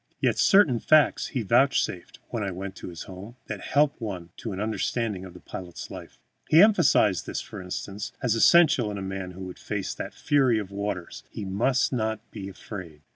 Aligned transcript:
Yet 0.19 0.39
certain 0.39 0.79
facts 0.79 1.27
he 1.27 1.43
vouchsafed, 1.43 2.17
when 2.29 2.41
I 2.41 2.49
went 2.49 2.75
to 2.77 2.87
his 2.87 3.03
home, 3.03 3.35
that 3.45 3.61
help 3.61 4.01
one 4.01 4.31
to 4.37 4.51
an 4.51 4.59
understanding 4.59 5.25
of 5.25 5.35
the 5.35 5.39
pilot's 5.39 5.91
life. 5.91 6.17
He 6.49 6.59
emphasized 6.59 7.27
this, 7.27 7.39
for 7.39 7.61
instance, 7.61 8.11
as 8.19 8.33
essential 8.33 8.89
in 8.89 8.97
a 8.97 9.03
man 9.03 9.33
who 9.33 9.41
would 9.45 9.59
face 9.59 9.93
that 9.93 10.15
fury 10.15 10.57
of 10.57 10.71
waters, 10.71 11.21
he 11.29 11.45
must 11.45 11.93
not 11.93 12.31
be 12.31 12.49
afraid. 12.49 13.01